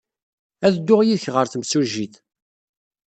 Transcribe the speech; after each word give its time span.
Ad 0.65 0.73
dduɣ 0.75 1.01
yid-k 1.03 1.27
ɣer 1.31 1.45
temsujjit. 1.47 2.15